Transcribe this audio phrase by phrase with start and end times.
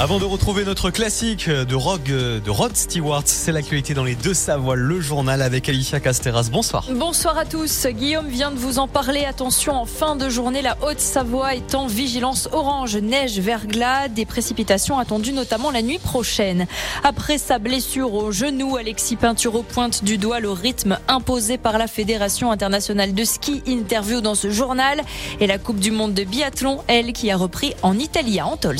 [0.00, 4.32] Avant de retrouver notre classique de rock de Rod Stewart, c'est l'actualité dans les deux
[4.32, 6.50] Savoies, le journal avec Alicia Casteras.
[6.52, 6.86] Bonsoir.
[6.94, 7.84] Bonsoir à tous.
[7.88, 9.24] Guillaume vient de vous en parler.
[9.24, 15.00] Attention, en fin de journée, la Haute-Savoie est en vigilance orange, neige, verglas, des précipitations
[15.00, 16.68] attendues notamment la nuit prochaine.
[17.02, 21.88] Après sa blessure au genou, Alexis Pinturo pointe du doigt le rythme imposé par la
[21.88, 23.64] Fédération internationale de ski.
[23.66, 25.02] Interview dans ce journal
[25.40, 28.78] et la Coupe du monde de biathlon, elle qui a repris en Italie à Antols.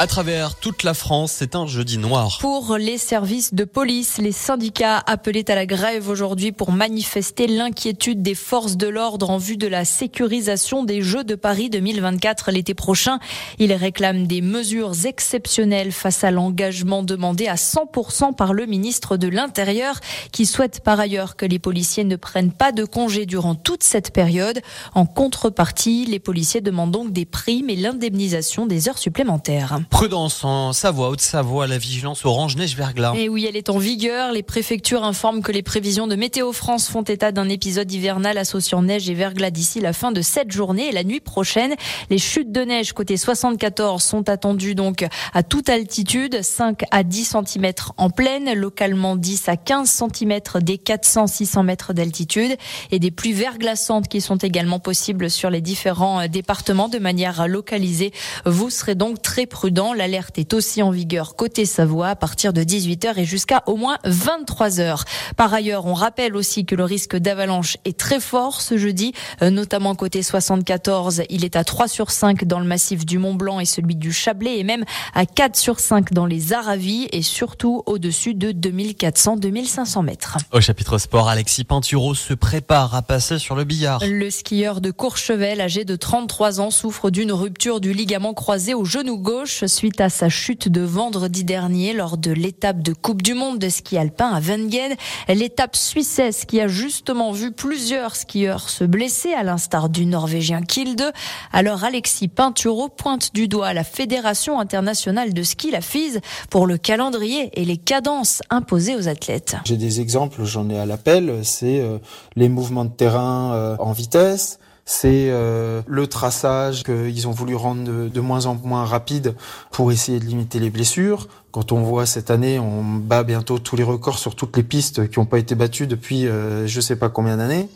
[0.00, 2.38] À travers toute la France, c'est un jeudi noir.
[2.40, 8.22] Pour les services de police, les syndicats appelaient à la grève aujourd'hui pour manifester l'inquiétude
[8.22, 12.74] des forces de l'ordre en vue de la sécurisation des Jeux de Paris 2024 l'été
[12.74, 13.18] prochain.
[13.58, 19.26] Ils réclament des mesures exceptionnelles face à l'engagement demandé à 100% par le ministre de
[19.26, 19.98] l'Intérieur
[20.30, 24.12] qui souhaite par ailleurs que les policiers ne prennent pas de congés durant toute cette
[24.12, 24.60] période.
[24.94, 29.80] En contrepartie, les policiers demandent donc des primes et l'indemnisation des heures supplémentaires.
[29.90, 33.14] Prudence en Savoie, Haute-Savoie, la vigilance orange neige verglas.
[33.16, 34.32] Et oui, elle est en vigueur.
[34.32, 38.82] Les préfectures informent que les prévisions de Météo France font état d'un épisode hivernal associant
[38.82, 41.74] neige et verglas d'ici la fin de cette journée et la nuit prochaine.
[42.10, 47.36] Les chutes de neige côté 74 sont attendues donc à toute altitude, 5 à 10
[47.46, 52.56] cm en plaine, localement 10 à 15 cm des 400-600 mètres d'altitude
[52.90, 58.12] et des pluies verglaçantes qui sont également possibles sur les différents départements de manière localisée.
[58.44, 62.62] Vous serez donc très prudent L'alerte est aussi en vigueur côté Savoie à partir de
[62.62, 65.04] 18h et jusqu'à au moins 23h.
[65.36, 69.50] Par ailleurs, on rappelle aussi que le risque d'avalanche est très fort ce jeudi, euh,
[69.50, 71.22] notamment côté 74.
[71.30, 74.12] Il est à 3 sur 5 dans le massif du Mont Blanc et celui du
[74.12, 74.84] Chablais et même
[75.14, 80.38] à 4 sur 5 dans les Aravis et surtout au-dessus de 2400-2500 mètres.
[80.52, 84.02] Au chapitre sport, Alexis Pinturo se prépare à passer sur le billard.
[84.04, 88.84] Le skieur de Courchevel, âgé de 33 ans, souffre d'une rupture du ligament croisé au
[88.84, 93.34] genou gauche suite à sa chute de vendredi dernier lors de l'étape de Coupe du
[93.34, 94.94] Monde de ski alpin à Wengen.
[95.28, 101.12] L'étape suissesse qui a justement vu plusieurs skieurs se blesser à l'instar du Norvégien Kilde.
[101.52, 106.18] Alors Alexis Pinturo pointe du doigt la Fédération internationale de ski, la FIS,
[106.50, 109.56] pour le calendrier et les cadences imposées aux athlètes.
[109.64, 111.98] J'ai des exemples, j'en ai à l'appel, c'est euh,
[112.36, 114.58] les mouvements de terrain euh, en vitesse,
[114.90, 119.34] c'est euh, le traçage qu'ils ont voulu rendre de, moins en moins rapide
[119.70, 121.28] pour essayer de limiter les blessures.
[121.50, 125.10] Quand on voit cette année, on bat bientôt tous les records sur toutes les pistes
[125.10, 127.68] qui n'ont pas été battues depuis euh, je sais pas combien d'années.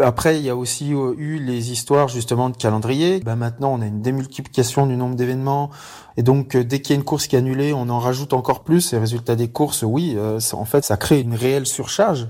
[0.00, 3.20] Après, il y a aussi euh, eu les histoires justement de calendrier.
[3.20, 5.70] Ben maintenant, on a une démultiplication du nombre d'événements.
[6.16, 8.64] Et donc, dès qu'il y a une course qui est annulée, on en rajoute encore
[8.64, 8.92] plus.
[8.92, 10.18] Et résultat des courses, oui,
[10.52, 12.26] en fait, ça crée une réelle surcharge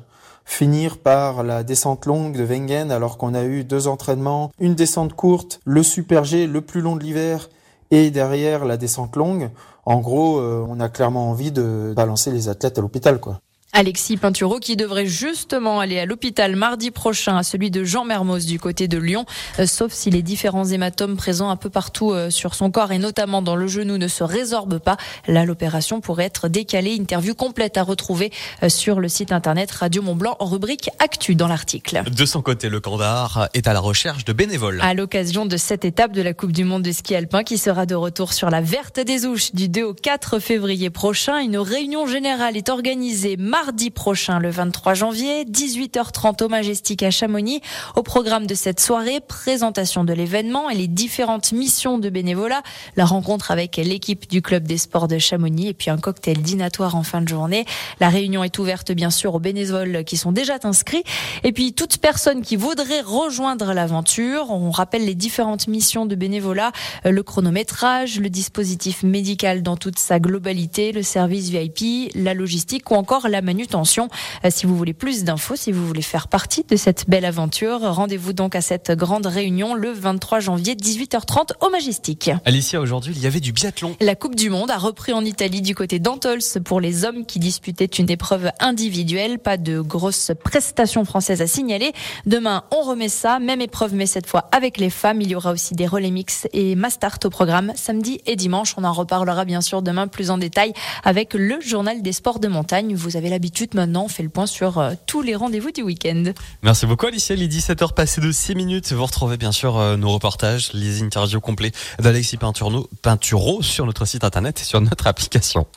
[0.49, 5.13] finir par la descente longue de Wengen alors qu'on a eu deux entraînements, une descente
[5.13, 7.51] courte, le super G, le plus long de l'hiver
[7.91, 9.51] et derrière la descente longue.
[9.85, 13.41] En gros, euh, on a clairement envie de balancer les athlètes à l'hôpital, quoi.
[13.75, 18.47] Alexis Pinturo qui devrait justement aller à l'hôpital mardi prochain à celui de Jean Mermoz
[18.47, 19.27] du côté de Lyon,
[19.59, 22.99] euh, sauf si les différents hématomes présents un peu partout euh, sur son corps et
[22.99, 24.97] notamment dans le genou ne se résorbent pas.
[25.27, 26.95] Là, l'opération pourrait être décalée.
[26.95, 31.35] Interview complète à retrouver euh, sur le site internet Radio Mont Blanc en rubrique Actu
[31.35, 32.05] dans l'article.
[32.11, 34.81] De son côté, le Candar est à la recherche de bénévoles.
[34.81, 37.85] À l'occasion de cette étape de la Coupe du Monde de ski alpin qui sera
[37.85, 42.07] de retour sur la Verte des Ouches du 2 au 4 février prochain, une réunion
[42.07, 43.58] générale est organisée mardi
[43.95, 47.61] prochain, le 23 janvier, 18h30 au Majestic à Chamonix.
[47.97, 52.63] Au programme de cette soirée, présentation de l'événement et les différentes missions de bénévolat,
[52.97, 56.95] la rencontre avec l'équipe du club des sports de Chamonix et puis un cocktail dînatoire
[56.95, 57.65] en fin de journée.
[58.01, 61.05] La réunion est ouverte bien sûr aux bénévoles qui sont déjà inscrits
[61.43, 64.51] et puis toute personne qui voudrait rejoindre l'aventure.
[64.51, 66.73] On rappelle les différentes missions de bénévolat,
[67.07, 72.91] euh, le chronométrage, le dispositif médical dans toute sa globalité, le service VIP, la logistique
[72.91, 74.09] ou encore la manutention.
[74.45, 77.81] Euh, si vous voulez plus d'infos, si vous voulez faire partie de cette belle aventure,
[77.81, 82.31] rendez-vous donc à cette grande réunion le 23 janvier 18h30 au Majestic.
[82.45, 83.97] Alicia, aujourd'hui, il y avait du biathlon.
[84.01, 87.39] La Coupe du Monde a repris en Italie du côté d'Antols pour les hommes qui
[87.39, 89.39] disputaient une épreuve individuelle.
[89.39, 91.93] Pas de grosses prestations françaises à signaler.
[92.27, 93.39] Demain, on remet ça.
[93.39, 95.23] Même épreuve, mais cette fois avec les femmes.
[95.23, 98.75] Il y aura aussi des relais mix et Mastart au programme samedi et dimanche.
[98.77, 100.73] On en reparlera bien sûr demain plus en détail
[101.05, 102.95] avec le journal des sports de montagne.
[102.95, 106.25] Vous avez l'habitude maintenant, on fait le point sur euh, tous les rendez-vous du week-end.
[106.65, 108.93] Merci beaucoup Alicia, il est 17h passé de 6 minutes.
[108.93, 111.71] Vous retrouvez bien sûr euh, nos reportages, les interviews complets
[112.01, 115.69] d'Alexis Pinturo sur notre site internet et sur notre application.